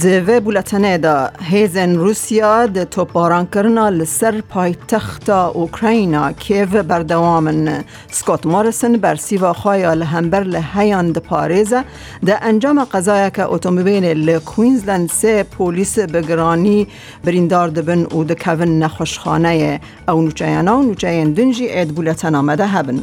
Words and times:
کردینه 0.00 0.20
دوی 0.20 0.40
بولتنه 0.40 0.98
دا 0.98 1.30
هیزن 1.42 1.94
روسیا 1.94 2.66
د 2.66 2.84
توپاران 2.84 3.46
کرنا 3.46 3.88
لسر 3.88 4.40
پای 4.40 4.74
تخت 4.88 5.30
اوکراینا 5.30 6.32
کیو 6.32 6.82
بردوامن. 6.82 7.84
سکوت 8.10 8.46
مارسن 8.46 8.96
بر 8.96 9.14
سیوا 9.14 9.52
خوایا 9.52 9.94
لهمبر 9.94 10.44
لحیان 10.44 11.12
د 11.12 11.18
پاریزه 11.18 11.84
د 12.26 12.30
انجام 12.42 12.84
قضایه 12.84 13.30
که 13.30 13.42
اتومبیل 13.48 14.04
لکوینزلند 14.04 15.10
سه 15.10 15.42
پولیس 15.42 15.98
بگرانی 15.98 16.86
بریندار 17.24 17.68
دبن 17.68 18.06
او 18.10 18.24
د 18.24 18.32
کون 18.32 18.78
نخوشخانه. 18.78 19.80
او 20.08 20.22
نوچیانا 20.22 20.78
و 20.78 20.82
نوچین 20.82 21.32
دنجی 21.32 21.66
اید 21.68 21.94
بولتن 21.94 22.34
آمده 22.34 22.66
هبن. 22.66 23.00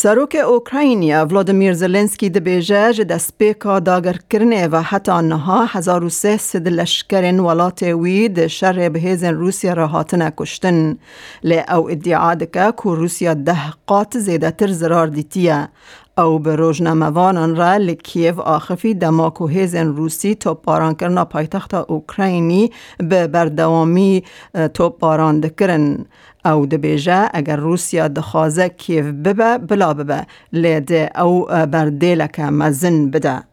سروک 0.00 0.36
اوکراینیا 0.46 1.26
ولادیمیر 1.30 1.72
زلنسکی 1.72 2.30
دبیجه 2.30 2.92
جه 2.92 3.04
دست 3.04 3.38
پیکا 3.38 3.80
داگر 3.80 4.16
کرنه 4.30 4.68
و 4.68 4.82
حتی 4.82 5.12
نها 5.12 5.66
1300 5.66 6.68
لشکرین 6.68 7.40
ولات 7.40 7.82
وید 7.82 8.46
شر 8.46 8.88
بهیزن 8.88 9.34
روسیا 9.34 9.72
را 9.72 9.86
هاتنه 9.86 10.32
کشتن 10.36 10.98
لی 11.42 11.58
او 11.58 11.90
ادعا 11.90 12.34
دکه 12.34 12.72
که 12.82 12.90
روسیا 12.90 13.34
ده 13.34 13.70
قات 13.86 14.18
زیده 14.18 14.50
تر 14.50 14.66
زرار 14.66 15.06
دیتیه 15.06 15.68
او 16.18 16.38
به 16.38 16.56
روزنامه‌وانان 16.56 17.56
را 17.56 17.76
لکیو 17.76 18.40
آخفی 18.40 18.94
دماکو 18.94 19.46
هیزن 19.46 19.86
روسی 19.86 20.34
توپ 20.34 20.62
باران 20.62 20.94
کرنا 20.94 21.24
پایتخت 21.24 21.74
اوکراینی 21.74 22.70
به 22.98 23.26
بردوامی 23.26 24.24
توپ 24.74 24.98
باران 24.98 25.40
دکرن 25.40 26.04
او 26.47 26.65
دبیجه 26.65 27.29
اگر 27.33 27.55
روسیا 27.55 28.07
دخوازه 28.07 28.69
کیف 28.69 29.05
ببه 29.05 29.57
بلا 29.57 29.93
ببه 29.93 30.25
لیده 30.53 31.11
او 31.19 31.45
بردیلک 31.45 32.39
مزن 32.39 33.09
بده 33.09 33.43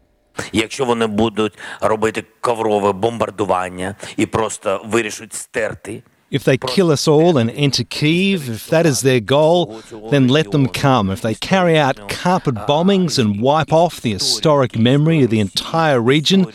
Якщо 0.52 0.84
вони 0.84 1.06
будуть 1.06 1.58
робити 1.80 2.24
коврове 2.40 2.92
бомбардування 2.92 3.94
і 4.16 4.26
просто 4.26 4.82
вирішуть 4.84 5.32
стерти 5.32 6.02
If 6.30 6.44
they 6.44 6.58
kill 6.58 6.92
us 6.92 7.08
all 7.08 7.38
and 7.38 7.50
enter 7.50 7.82
Kiev, 7.82 8.48
if 8.48 8.68
that 8.68 8.86
is 8.86 9.00
their 9.00 9.18
goal, 9.18 9.82
then 10.12 10.28
let 10.28 10.52
them 10.52 10.68
come. 10.68 11.10
If 11.10 11.22
they 11.22 11.34
carry 11.34 11.76
out 11.76 12.08
carpet 12.08 12.54
bombings 12.68 13.18
and 13.18 13.42
wipe 13.42 13.72
off 13.72 14.00
the 14.00 14.12
historic 14.12 14.78
memory 14.78 15.24
of 15.24 15.30
the 15.30 15.40
entire 15.40 16.00
region, 16.00 16.46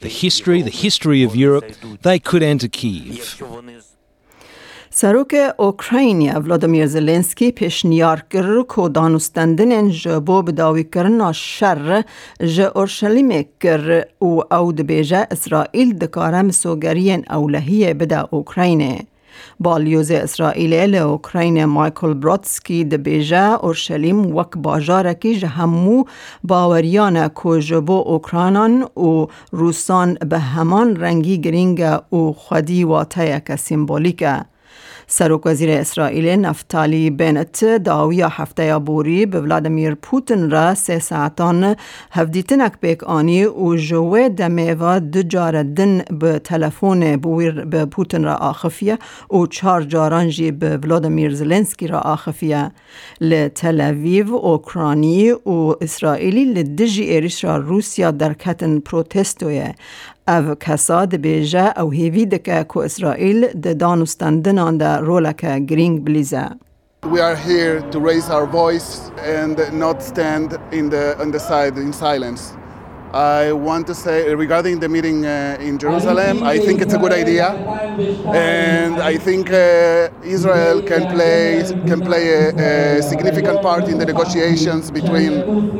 the 0.00 0.10
history, 0.10 0.60
the 0.60 0.68
history 0.68 1.22
of 1.22 1.34
Europe, 1.34 1.64
they 2.02 2.18
could 2.18 2.42
enter 2.42 2.68
Kiev. 2.68 3.42
سروک 4.99 5.35
اوکراینیا 5.57 6.39
ولادیمیر 6.39 6.85
زلنسکی 6.85 7.51
پیشنیار 7.51 8.23
کرد 8.31 8.65
که 8.75 8.89
دانستندن 8.93 9.89
جبو 9.89 10.41
بداوی 10.41 10.83
کرنا 10.83 11.31
شر 11.31 12.03
ج 12.39 12.59
اورشلیم 12.59 13.45
کر 13.59 14.03
او 14.19 14.53
او 14.53 14.71
دبیجه 14.71 15.27
اسرائیل 15.31 15.93
دکارم 15.97 16.51
سوگرین 16.51 17.25
اولهیه 17.29 17.93
بدا 17.93 18.27
اوکراینه. 18.31 18.99
بالیوز 19.59 20.11
اسرائیل 20.11 20.73
ل 20.73 20.95
اوکراین 20.95 21.65
مایکل 21.65 22.13
براتسکی 22.13 22.83
د 22.83 22.93
بیجا 22.93 23.45
اورشلیم 23.53 24.35
وک 24.35 24.57
باجارکی 24.57 25.35
جهمو 25.39 26.03
باوریان 26.43 27.29
جبو 27.59 27.93
اوکرانان 27.93 28.87
او 28.93 29.27
روسان 29.51 30.13
به 30.13 30.39
همان 30.39 30.95
رنگی 30.95 31.37
گرینگ 31.37 31.81
او 32.09 32.33
خودی 32.33 32.83
واته 32.83 33.41
که 33.47 33.55
سیمبولیکه 33.55 34.48
سروک 35.11 35.41
وزیر 35.45 35.69
اسرائیل 35.69 36.29
نفتالی 36.29 37.09
بنت 37.09 37.65
داویا 37.65 38.27
هفته 38.27 38.79
بوری 38.79 39.25
به 39.25 39.41
ولادیمیر 39.41 39.95
پوتین 39.95 40.49
را 40.49 40.75
سه 40.75 40.99
ساعتان 40.99 41.75
هفدیتنک 42.11 42.73
بیک 42.81 43.03
آنی 43.03 43.45
و 43.45 43.75
جوه 43.75 44.29
دمیوا 44.29 44.99
دو 44.99 45.23
جار 45.23 45.63
دن 45.63 46.01
به 46.19 46.39
تلفون 46.39 47.15
بویر 47.15 47.65
به 47.65 47.85
پوتین 47.85 48.23
را 48.23 48.35
آخفیه 48.35 48.97
و 49.31 49.45
چهار 49.45 49.81
جاران 49.81 50.29
جی 50.29 50.51
به 50.51 50.77
ولادیمیر 50.77 51.33
زلنسکی 51.33 51.87
را 51.87 51.99
آخفیه. 51.99 52.71
لتلویو 53.21 54.35
اوکرانی 54.35 55.31
و 55.31 55.73
اسرائیلی 55.81 56.45
لدجی 56.45 57.03
ایریش 57.03 57.43
را 57.43 57.57
روسیا 57.57 58.11
در 58.11 58.33
کتن 58.33 58.79
پروتستویه. 58.79 59.75
او 60.29 60.55
کسا 60.55 61.05
بیجه 61.05 61.79
او 61.79 61.91
هیوی 61.91 62.25
دکه 62.25 62.65
که 62.73 62.77
اسرائیل 62.77 63.47
ده 63.47 63.73
دانستندنان 63.73 64.77
ده 64.77 64.97
رولک 64.97 65.45
گرینگ 65.45 66.03
بلیزه 66.03 66.49
We 67.03 67.21
are 67.21 67.35
here 67.35 67.79
to 67.93 67.99
raise 68.09 68.29
our 68.29 68.45
voice 68.45 68.89
and 69.39 69.55
not 69.85 69.97
stand 70.11 70.47
in 70.79 70.89
the, 70.89 71.05
on 71.21 71.31
the 71.31 71.39
side 71.39 71.75
in 71.77 71.93
silence. 71.93 72.41
I 73.13 73.51
want 73.53 73.87
to 73.87 73.95
say 73.95 74.35
regarding 74.35 74.79
the 74.79 74.87
meeting 74.87 75.25
uh, 75.25 75.57
in 75.59 75.79
Jerusalem, 75.79 76.43
I 76.43 76.59
think 76.59 76.79
it's 76.79 76.93
a 76.93 76.97
good 76.99 77.11
idea, 77.11 77.49
and 78.33 79.01
I 79.01 79.17
think 79.17 79.51
uh, 79.51 80.09
Israel 80.23 80.83
can 80.83 81.09
play 81.11 81.63
can 81.87 82.01
play 82.01 82.25
a, 82.29 82.97
a, 82.99 83.01
significant 83.01 83.63
part 83.63 83.87
in 83.87 83.97
the 83.97 84.05
negotiations 84.05 84.91
between 84.91 85.31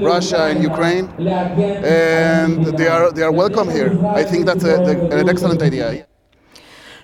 Russia 0.04 0.46
and 0.46 0.64
Ukraine, 0.64 1.06
and 1.20 2.66
they 2.78 2.88
are 2.88 3.12
they 3.12 3.22
are 3.22 3.32
welcome 3.32 3.70
here. 3.70 3.92
I 4.08 4.24
think 4.24 4.48
that's 4.48 4.64
a, 4.64 4.82
an 5.12 5.30
excellent 5.30 5.62
idea. 5.62 6.08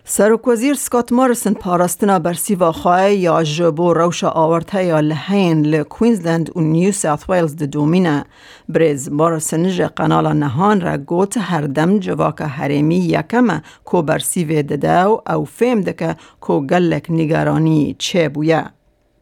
سرک 0.07 0.47
وزیر 0.47 0.73
سکات 0.73 1.11
مارسن 1.11 1.53
پاراستنا 1.53 2.19
برسی 2.19 2.55
و 2.55 2.71
خواه 2.71 3.11
یا 3.11 3.43
جبو 3.43 3.93
روش 3.93 4.23
آورته 4.23 4.83
یا 4.83 4.99
لحین 4.99 5.65
لکوینزلند 5.65 6.57
و 6.57 6.61
نیو 6.61 6.91
ساوت 6.91 7.29
ویلز 7.29 7.55
ده 7.55 7.65
دومینه. 7.65 8.25
بریز 8.69 9.11
مارسن 9.11 9.69
جه 9.69 9.87
قنال 9.87 10.33
نهان 10.33 10.81
را 10.81 10.97
گوت 10.97 11.37
هر 11.37 11.61
دم 11.61 11.99
جواک 11.99 12.41
حریمی 12.41 12.95
یکم 12.95 13.61
کو 13.85 14.01
برسی 14.01 14.45
و 14.45 14.61
دده 14.61 15.03
و 15.03 15.19
او 15.29 15.45
فهم 15.45 15.81
دکه 15.81 16.15
کو 16.39 16.67
گلک 16.67 17.05
نگرانی 17.09 17.95
چه 17.99 18.29
بویه. 18.29 18.65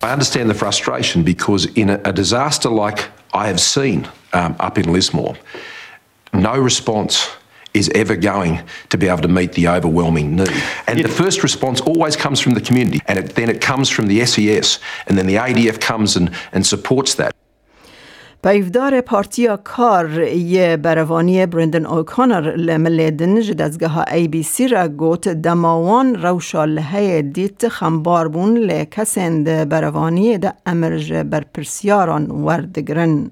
I 0.03 0.05
understand 0.05 0.49
the 0.49 0.59
frustration 0.65 1.23
because 1.23 1.65
in 1.65 1.89
a 1.89 2.11
disaster 2.11 2.69
like 2.69 2.99
I 3.33 3.47
have 3.47 3.61
seen 3.61 4.07
um, 4.33 4.55
up 4.59 4.77
in 4.77 4.93
Lismore, 4.93 5.35
no 6.33 6.57
response 6.57 7.42
is 7.74 7.88
ever 7.94 8.16
going 8.16 8.60
to 8.88 8.96
be 8.98 9.08
able 9.08 9.22
to 9.22 9.28
meet 9.28 9.52
the 9.52 9.68
overwhelming 9.68 10.36
need. 10.36 10.52
And 10.86 11.04
the 11.04 11.08
first 11.08 11.42
response 11.42 11.80
always 11.80 12.16
comes 12.16 12.40
from 12.40 12.54
the 12.54 12.60
community, 12.60 13.00
and 13.06 13.18
it, 13.18 13.34
then 13.34 13.48
it 13.50 13.60
comes 13.60 13.88
from 13.90 14.06
the 14.06 14.24
SES, 14.24 14.78
and 15.06 15.18
then 15.18 15.26
the 15.26 15.36
ADF 15.36 15.80
comes 15.80 16.16
and, 16.16 16.30
and 16.52 16.66
supports 16.66 17.14
that. 17.14 17.32
پیفدار 18.42 19.00
پارتیا 19.00 19.56
کار 19.56 20.22
یه 20.22 20.76
بروانی 20.76 21.46
برندن 21.46 21.86
اوکانر 21.86 22.56
لملیدن 22.56 23.40
جدازگاه 23.40 24.04
ای 24.12 24.28
بی 24.28 24.42
سی 24.42 24.68
را 24.68 24.88
گوت 24.88 25.28
دماوان 25.28 26.14
روشا 26.14 26.64
لحه 26.64 27.22
دیت 27.22 27.68
خمبار 27.68 28.28
بون 28.28 28.56
لکسند 28.56 29.68
بروانی 29.68 30.38
ده 30.38 30.52
امرج 30.66 31.12
برپرسیاران 31.12 32.30
وردگرن. 32.30 33.30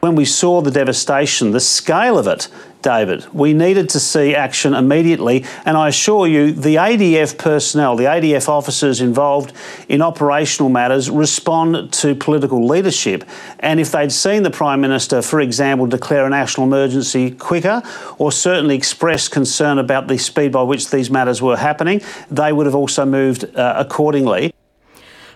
When 0.00 0.14
we 0.14 0.24
saw 0.24 0.62
the 0.62 0.70
devastation, 0.70 1.50
the 1.50 1.60
scale 1.60 2.18
of 2.18 2.26
it, 2.26 2.48
David, 2.80 3.26
we 3.34 3.52
needed 3.52 3.90
to 3.90 4.00
see 4.00 4.34
action 4.34 4.72
immediately. 4.72 5.44
And 5.66 5.76
I 5.76 5.88
assure 5.88 6.26
you, 6.26 6.52
the 6.52 6.76
ADF 6.76 7.36
personnel, 7.36 7.96
the 7.96 8.04
ADF 8.04 8.48
officers 8.48 9.02
involved 9.02 9.52
in 9.90 10.00
operational 10.00 10.70
matters 10.70 11.10
respond 11.10 11.92
to 11.92 12.14
political 12.14 12.66
leadership. 12.66 13.24
And 13.58 13.78
if 13.78 13.92
they'd 13.92 14.10
seen 14.10 14.42
the 14.42 14.50
Prime 14.50 14.80
Minister, 14.80 15.20
for 15.20 15.40
example, 15.40 15.86
declare 15.86 16.24
a 16.24 16.30
national 16.30 16.66
emergency 16.66 17.30
quicker, 17.32 17.82
or 18.16 18.32
certainly 18.32 18.76
express 18.76 19.28
concern 19.28 19.78
about 19.78 20.08
the 20.08 20.16
speed 20.16 20.52
by 20.52 20.62
which 20.62 20.90
these 20.90 21.10
matters 21.10 21.42
were 21.42 21.58
happening, 21.58 22.00
they 22.30 22.54
would 22.54 22.64
have 22.64 22.74
also 22.74 23.04
moved 23.04 23.44
uh, 23.54 23.74
accordingly. 23.76 24.54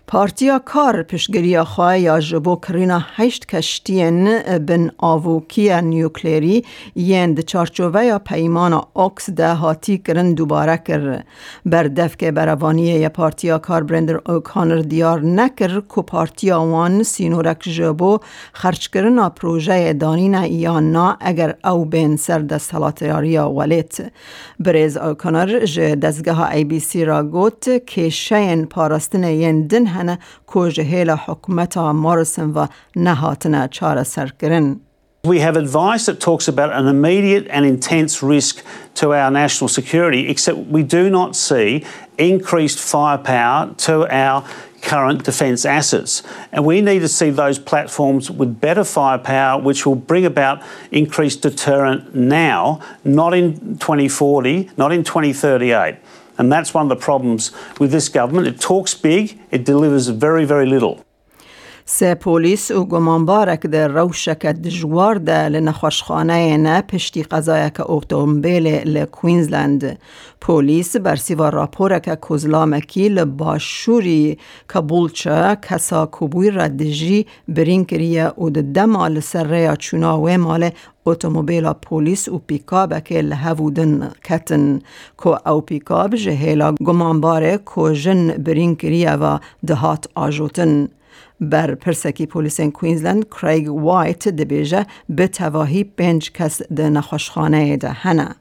پارتیا 0.07 0.59
کار 0.59 1.03
پشگری 1.03 1.63
خواه 1.63 1.99
یا 1.99 2.21
جبو 2.21 2.57
کرینا 2.57 3.03
هشت 3.17 3.47
کشتین 3.47 4.39
بن 4.59 4.91
آووکی 4.99 5.81
نیوکلیری 5.81 6.65
ین 6.97 7.35
ده 7.35 7.43
چارچوه 7.43 8.05
یا 8.05 8.19
پیمان 8.19 8.81
اوکس 8.93 9.31
ده 9.31 9.55
هاتی 9.55 9.99
کرن 9.99 10.35
دوباره 10.35 10.77
کر. 10.77 11.23
بردف 11.67 12.17
که 12.17 12.31
بروانی 12.31 12.83
یا 12.83 13.09
پارتیا 13.09 13.59
کار 13.59 13.83
برندر 13.83 14.21
اوکانر 14.27 14.79
دیار 14.79 15.21
نکر 15.21 15.81
که 15.81 16.03
پارتیا 16.03 16.61
وان 16.61 17.03
سینورک 17.03 17.63
جبو 17.63 18.19
خرچ 18.53 18.87
کرنا 18.87 19.29
پروژه 19.31 19.93
دانین 19.93 20.35
یا 20.35 20.81
نا 20.81 21.17
اگر 21.21 21.55
او 21.65 21.85
بین 21.85 22.17
سر 22.17 22.39
دستالاتیاریا 22.39 23.51
ولیت 23.51 24.13
بریز 24.61 24.97
اوکانر 24.97 25.65
ج 25.65 25.81
دزگاه 25.81 26.51
ای 26.51 26.65
بی 26.65 26.81
سی 26.81 27.05
را 27.05 27.23
گوت 27.23 27.87
که 27.87 28.09
شین 28.09 28.67
پاراستن 28.67 29.25
ین 29.25 29.67
We 35.25 35.39
have 35.39 35.57
advice 35.57 36.05
that 36.05 36.21
talks 36.21 36.49
about 36.49 36.73
an 36.73 36.87
immediate 36.87 37.47
and 37.49 37.65
intense 37.65 38.23
risk 38.23 38.63
to 38.97 39.15
our 39.15 39.31
national 39.31 39.69
security, 39.69 40.29
except 40.29 40.59
we 40.59 40.83
do 40.83 41.09
not 41.09 41.35
see 41.35 41.87
increased 42.19 42.79
firepower 42.79 43.73
to 43.75 44.07
our 44.15 44.45
current 44.85 45.25
defence 45.25 45.65
assets. 45.65 46.23
And 46.53 46.65
we 46.65 46.83
need 46.83 46.99
to 47.01 47.09
see 47.09 47.31
those 47.31 47.59
platforms 47.59 48.31
with 48.31 48.61
better 48.61 48.85
firepower, 48.85 49.63
which 49.63 49.87
will 49.87 49.95
bring 49.95 50.27
about 50.27 50.63
increased 50.91 51.41
deterrent 51.41 52.15
now, 52.15 52.81
not 53.03 53.33
in 53.33 53.79
2040, 53.79 54.71
not 54.77 54.93
in 54.93 55.03
2038. 55.03 55.97
And 56.39 56.53
that's 56.53 56.75
one 56.75 56.85
of 56.85 56.89
the 56.89 57.03
problems 57.03 57.53
with 57.79 57.93
this 57.93 58.09
government. 58.09 58.47
It 58.47 58.61
talks 58.61 58.95
big, 58.95 59.39
it 59.51 59.65
delivers 59.65 60.09
very, 60.09 60.45
very 60.45 60.67
little. 60.67 61.05
سه 61.87 62.15
پولیس 62.15 62.71
و 62.71 62.85
در 63.67 63.89
روشک 63.89 64.47
دجوار 64.47 65.15
ده 65.15 65.49
لنخوشخانه 65.49 66.57
نه 66.57 66.83
پشتی 66.83 67.23
قضایک 67.23 67.81
اوتومبیل 67.81 68.67
لکوینزلند. 68.67 69.99
پولیس 70.41 70.97
برسیوا 70.97 71.49
راپورک 71.49 72.19
کزلامکی 72.29 73.09
لباشوری 73.09 74.39
کبولچه 74.75 75.57
کسا 75.63 76.09
کبوی 76.13 76.51
ردجی 76.51 77.27
برین 77.49 77.85
کریه 77.85 78.29
و 78.29 78.51
ده 78.51 78.85
مال 78.85 79.21
سر 79.21 79.77
چوناوه 79.77 80.37
مال 80.37 80.71
اتومبیل 81.07 81.73
پولیس 81.73 82.29
و 82.29 82.39
پیکاب 82.39 83.01
که 83.01 83.21
لهودن 83.21 84.11
کتن 84.25 84.79
کو 85.17 85.37
او 85.47 85.61
پیکاب 85.61 86.17
جهیلا 86.17 86.75
گمانباره 86.85 87.57
کو 87.57 87.93
جن 87.93 88.29
برین 88.29 88.77
و 89.17 89.39
دهات 89.67 90.07
آجوتن. 90.15 90.89
بر 91.42 91.76
پرسکی 91.76 92.26
پولیسین 92.26 92.72
کوینزلند 92.72 93.26
کریگ 93.30 93.70
وایت 93.70 94.28
دبیجه 94.28 94.86
به 95.10 95.28
تواهی 95.28 95.84
پنج 95.84 96.32
کس 96.32 96.62
ده 96.62 96.90
نخوشخانه 96.90 97.78
ده 97.78 97.92
هنه. 97.92 98.36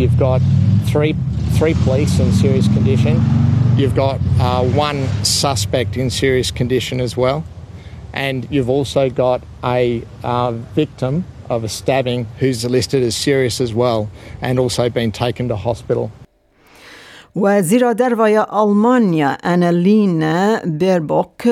You've 0.00 0.18
got 0.18 0.40
three, 0.86 1.14
three 1.58 1.74
police 1.84 2.18
in 2.20 2.32
serious 2.32 2.68
condition. 2.68 3.20
You've 3.76 3.94
got 3.94 4.18
uh, 4.40 4.64
one 4.88 5.06
suspect 5.22 5.96
in 5.96 6.10
serious 6.10 6.50
condition 6.50 7.00
as 7.00 7.16
well. 7.16 7.44
And 8.12 8.46
you've 8.50 8.70
also 8.70 9.08
got 9.08 9.42
a 9.62 10.02
uh, 10.24 10.52
victim 10.52 11.24
of 11.48 11.64
a 11.64 11.68
stabbing 11.68 12.26
who's 12.38 12.64
listed 12.64 13.02
as 13.02 13.16
serious 13.16 13.60
as 13.60 13.74
well 13.74 14.10
and 14.40 14.58
also 14.58 14.88
been 14.88 15.12
taken 15.12 15.48
to 15.48 15.56
hospital. 15.56 16.10
و 17.41 17.61
زیرا 17.61 17.93
دروای 17.93 18.37
آلمانیا 18.37 19.37
انلین 19.43 20.23
بیربوک 20.77 21.47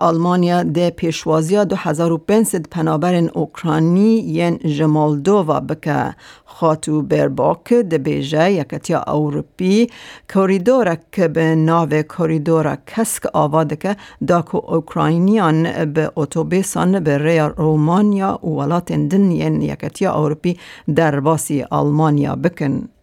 آلمانیا 0.00 0.62
ده 0.62 0.90
پیشوازیا 0.90 1.64
دو 1.64 1.76
هزار 1.76 2.12
و 2.12 2.18
پنسد 2.18 2.68
پنابرن 2.68 3.28
اوکرانی 3.28 4.18
ین 4.18 4.58
جمالدووا 4.58 5.60
بکه 5.60 6.14
خاتو 6.44 7.02
بیربوک 7.02 7.72
دبیجا 7.72 8.48
یکتیا 8.48 9.04
اوروپی 9.06 9.86
کوریدورک 10.34 11.20
به 11.20 11.54
ناو 11.54 12.02
کوریدورا 12.02 12.76
کسک 12.86 13.26
آوادکه 13.32 13.96
داکو 14.28 14.74
اوکراینیان 14.74 15.84
به 15.84 16.12
اتوبیسان 16.16 17.00
به 17.00 17.18
ریا 17.18 17.46
رومانیا 17.46 18.38
و 18.42 18.46
ولات 18.46 18.92
دن 18.92 19.30
ین 19.30 19.62
یکتیا 19.62 20.12
اوروپی 20.12 20.58
در 20.96 21.20
باسی 21.20 21.62
آلمانیا 21.62 22.36
بکن. 22.36 22.95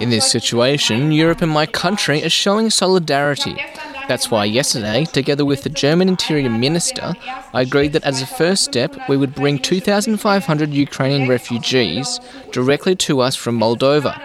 In 0.00 0.10
this 0.10 0.30
situation, 0.30 1.12
Europe 1.12 1.42
and 1.42 1.50
my 1.50 1.66
country 1.66 2.24
are 2.24 2.28
showing 2.28 2.70
solidarity. 2.70 3.56
That's 4.08 4.30
why 4.30 4.44
yesterday, 4.44 5.04
together 5.04 5.44
with 5.44 5.62
the 5.62 5.70
German 5.70 6.08
Interior 6.08 6.50
Minister, 6.50 7.14
I 7.52 7.62
agreed 7.62 7.92
that 7.94 8.04
as 8.04 8.20
a 8.20 8.26
first 8.26 8.64
step, 8.64 8.94
we 9.08 9.16
would 9.16 9.34
bring 9.34 9.58
2,500 9.58 10.70
Ukrainian 10.74 11.28
refugees 11.28 12.20
directly 12.52 12.94
to 12.96 13.20
us 13.20 13.34
from 13.34 13.58
Moldova. 13.58 14.20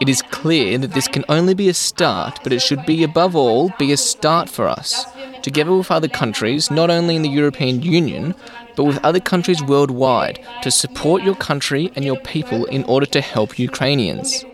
It 0.00 0.08
is 0.08 0.22
clear 0.22 0.78
that 0.78 0.92
this 0.92 1.08
can 1.08 1.24
only 1.28 1.54
be 1.54 1.68
a 1.68 1.74
start, 1.74 2.40
but 2.42 2.52
it 2.52 2.60
should 2.60 2.84
be 2.84 3.02
above 3.02 3.34
all 3.34 3.70
be 3.78 3.92
a 3.92 3.96
start 3.96 4.48
for 4.48 4.68
us, 4.68 5.06
together 5.44 5.76
with 5.76 5.90
other 5.90 6.08
countries, 6.08 6.70
not 6.70 6.88
only 6.88 7.14
in 7.14 7.22
the 7.22 7.28
European 7.28 7.82
Union, 7.82 8.34
but 8.76 8.84
with 8.84 9.04
other 9.04 9.20
countries 9.20 9.62
worldwide, 9.62 10.40
to 10.62 10.70
support 10.70 11.22
your 11.22 11.34
country 11.34 11.92
and 11.94 12.04
your 12.04 12.18
people 12.20 12.64
in 12.64 12.82
order 12.84 13.04
to 13.04 13.20
help 13.20 13.58
Ukrainians. 13.58 14.44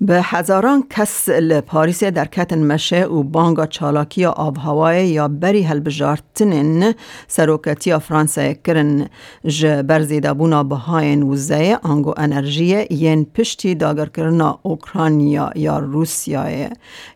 به 0.00 0.20
هزاران 0.24 0.84
کس 0.90 1.28
لپاریس 1.28 2.04
در 2.04 2.24
کتن 2.24 2.58
مشه 2.58 3.04
و 3.04 3.22
بانگا 3.22 3.66
چالاکی 3.66 4.24
آب 4.24 4.58
هوای 4.58 5.08
یا 5.08 5.28
بری 5.28 5.62
هلبجارتنن 5.62 6.94
سروکتی 7.28 7.98
فرانسه 7.98 8.54
کرن 8.64 9.08
ج 9.46 9.66
برزیده 9.66 10.32
بونا 10.32 10.62
بهاین 10.62 11.22
وزه 11.22 11.78
آنگو 11.82 12.14
انرژی 12.16 12.86
ین 12.90 13.24
پشتی 13.24 13.74
داگر 13.74 14.06
کرنا 14.06 14.58
اوکرانیا 14.62 15.50
یا 15.54 15.78
روسیای 15.78 16.68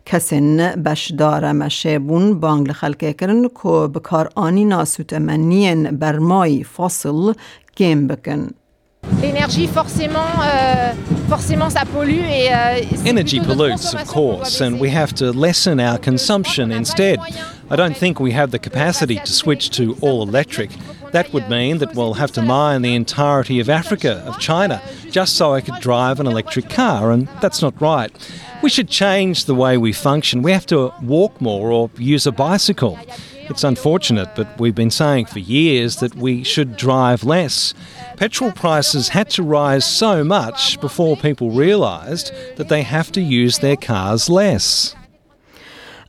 کسین 0.06 0.56
بشدار 0.56 1.52
مشه 1.52 1.99
بون 1.99 2.40
بانگ 2.40 2.69
لخلکه 2.69 3.12
کرن 3.12 3.49
که 3.62 3.69
بکار 3.69 4.29
آنی 4.34 4.64
ناسوت 4.64 5.12
منین 5.12 5.82
برمای 5.90 6.64
فاصل 6.64 7.32
گیم 7.76 8.06
بکن. 8.06 8.62
L'énergie, 9.23 9.69
forcément, 9.69 10.19
euh, 10.43 10.93
forcément, 11.29 11.71
ça 11.71 11.85
pollue 11.85 12.25
et. 12.29 12.49
Euh, 12.53 12.81
Energy 13.07 13.41
pollutes, 13.41 13.95
of 13.95 14.05
course, 14.07 14.61
and 14.61 14.81
we 14.81 14.91
have 14.93 15.13
to 15.15 15.33
lessen 15.33 15.79
our 15.79 15.99
consumption 15.99 16.73
instead. 16.73 17.19
I 17.71 17.77
don't 17.77 17.97
think 17.97 18.19
we 18.19 18.33
have 18.33 18.51
the 18.51 18.59
capacity 18.59 19.17
to 19.25 19.33
switch 19.33 19.71
to 19.71 19.97
all 20.01 20.23
electric. 20.29 20.71
That 21.13 21.33
would 21.33 21.49
mean 21.49 21.79
that 21.79 21.95
we'll 21.95 22.15
have 22.15 22.33
to 22.33 22.43
mine 22.43 22.83
the 22.83 22.95
entirety 22.95 23.61
of 23.61 23.69
Africa, 23.69 24.23
of 24.27 24.39
China, 24.41 24.81
just 25.11 25.37
so 25.37 25.55
I 25.55 25.61
could 25.61 25.81
drive 25.81 26.19
an 26.21 26.27
electric 26.27 26.69
car, 26.69 27.13
and 27.13 27.29
that's 27.41 27.63
not 27.63 27.75
right. 27.81 28.11
We 28.63 28.71
should 28.71 28.89
change 28.89 29.45
the 29.45 29.55
way 29.55 29.77
we 29.77 29.93
function. 29.93 30.43
We 30.43 30.53
have 30.53 30.67
to 30.67 30.93
walk 31.03 31.41
more 31.41 31.71
or 31.71 31.91
use 31.99 32.27
a 32.27 32.33
bicycle. 32.33 32.99
It's 33.50 33.64
unfortunate, 33.64 34.30
but 34.36 34.48
we've 34.60 34.75
been 34.75 34.92
saying 34.92 35.28
for 35.28 35.40
years 35.40 35.98
that 35.98 36.16
we 36.16 36.44
should 36.44 36.75
drive 36.75 37.24
less. 37.24 37.74
Petrol 38.18 38.52
prices 38.52 39.10
had 39.10 39.30
to 39.31 39.44
rise 39.44 39.86
so 39.86 40.24
much 40.24 40.80
before 40.81 41.16
people 41.16 41.52
realised 41.52 42.31
that 42.58 42.68
they 42.68 42.84
have 42.84 43.12
to 43.14 43.22
use 43.22 43.60
their 43.60 43.78
cars 43.78 44.30
less. 44.30 44.96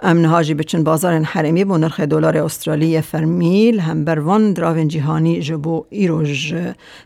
امن 0.00 0.24
هاجی 0.24 0.54
بچن 0.54 0.84
بازار 0.84 1.22
حرمی 1.22 1.64
بو 1.64 1.78
نرخ 1.78 2.00
دلار 2.00 2.36
استرالی 2.36 3.00
فرمیل 3.00 3.80
هم 3.80 4.04
بر 4.04 4.18
وان 4.18 4.52
دراون 4.52 4.88
جهانی 4.88 5.40
جبو 5.40 5.86
ایروژ 5.90 6.54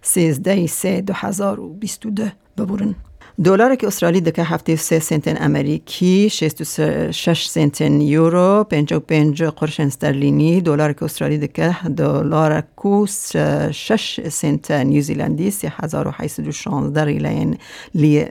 سیزده 0.02 0.66
سه 0.66 1.00
دو 1.00 1.12
هزار 1.16 1.60
و 1.60 1.68
بیست 1.68 2.06
و 2.06 2.10
ده 2.10 2.32
ببورن. 2.58 2.94
دلاری 3.43 3.77
که 3.77 3.87
استرالی 3.87 4.21
دکه 4.21 4.43
73 4.43 4.99
سنت 4.99 5.41
امریکی 5.41 6.29
66 6.29 7.47
سنت 7.47 7.81
یورو 7.81 8.63
55 8.63 9.43
قرش 9.43 9.79
استرلینی 9.79 10.61
دلار 10.61 10.93
که 10.93 11.05
استرالی 11.05 11.37
دکه 11.37 11.77
دلار 11.97 12.63
کو 12.75 13.05
6 13.05 14.19
سنت 14.29 14.71
نیوزیلندی 14.71 15.51
3816 15.51 17.05
ریالن 17.05 17.57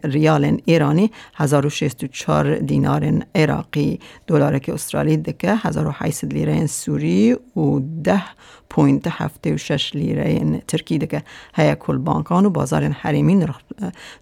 ریال 0.05 0.61
ایرانی 0.65 1.11
1064 1.35 2.57
دینار 2.57 3.23
عراقی. 3.35 4.01
دلار 4.27 4.59
که 4.59 4.75
استرالی 4.75 5.17
دکه 5.17 5.55
1800 5.55 6.33
لیره 6.33 6.67
سوری 6.67 7.33
و 7.33 7.81
10 8.05 8.23
پوینت 8.71 9.07
هفته 9.11 9.55
و 9.55 9.57
شش 9.57 9.95
لیره 9.95 10.63
ترکی 10.69 10.99
دکه. 10.99 11.23
هیا 11.55 11.75
کل 11.75 11.99
بانکان 11.99 12.47
و 12.47 12.51
بازار 12.51 12.85
حریمی 12.85 13.47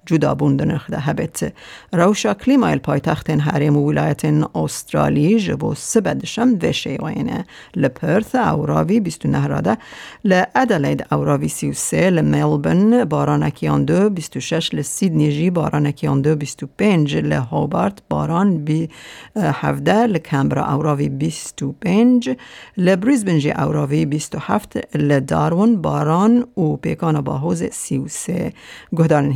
جدا 0.07 0.35
بوندن. 0.35 0.74
نرخ 0.75 0.91
دهبت. 0.91 1.53
روشا 1.93 2.35
کلیما 2.35 2.77
پایتخت 2.77 3.31
هرم 3.31 3.77
ولایت 3.77 4.25
استرالی 4.55 5.41
جب 5.41 5.65
و 5.65 5.75
سبدشم 5.75 6.59
و 6.63 6.73
شیوین 6.73 7.31
لپرث 7.77 8.35
اوراوی 8.35 9.01
بیستو 9.01 9.29
نهراده 9.29 9.77
لعدالید 10.25 11.07
اوراوی 11.13 11.49
سی 11.49 11.71
و 11.71 11.73
سی 11.73 12.11
لملبن 12.11 13.05
بارانکیان 13.05 13.85
دو 13.85 14.11
بیستو 14.11 14.41
شش 14.41 14.75
لسیدنی 14.75 15.33
جی 15.33 15.51
بارانکیان 15.51 16.21
دو 16.23 16.37
بیستو 16.37 16.67
پنج 16.79 17.17
لهوبارت 17.17 18.03
باران 18.09 18.65
بی 18.65 18.91
هفته 19.37 20.07
لکمبرا 20.07 20.65
اوراوی 20.73 21.09
بیستو 21.09 21.73
پنج 21.73 22.31
لبریزبن 22.77 23.39
جی 23.39 23.51
اوراوی 23.51 24.07
بیستو 24.07 24.39
هفت 24.41 24.97
لدارون 24.97 25.83
باران 25.83 26.45
و 26.57 26.77
پیکان 26.77 27.21
باهوز 27.21 27.63
سی 27.65 27.99
و 27.99 28.09
سی 28.09 28.53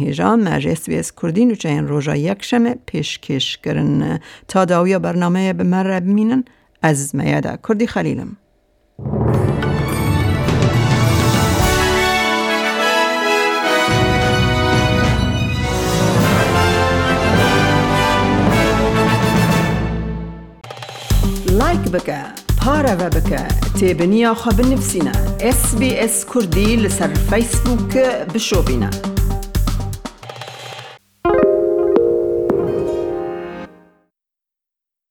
هیجان. 0.09 0.49
مجه 0.49 0.75
سویس 0.75 1.13
کرد 1.23 1.28
کردین 1.29 1.51
و 1.51 1.55
چین 1.55 1.89
روژا 1.89 2.17
یک 2.17 2.43
شمه 2.43 2.77
پیشکش 2.87 3.59
کرن 3.59 4.21
تا 4.49 4.65
داویا 4.65 4.99
برنامه 4.99 5.53
به 5.53 5.65
مره 5.65 6.01
بمینن 6.01 6.45
از 6.83 7.17
میاده 7.17 7.59
کردی 7.69 7.87
خلیلم 7.87 8.37
بك 21.89 23.49
تابنيا 23.81 24.35
خب 24.35 24.61
نفسنا 24.61 25.13
اس 25.41 25.75
بي 25.75 26.05
اس 26.05 26.25
كردي 26.25 26.77
لسر 26.77 27.15
فيسبوك 27.15 27.97
بشوبنا 28.35 28.91